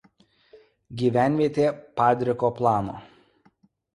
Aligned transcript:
Gyvenvietė 1.01 1.67
padriko 2.01 2.51
plano. 2.61 2.95